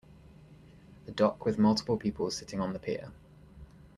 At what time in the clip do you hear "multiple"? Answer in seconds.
1.59-1.95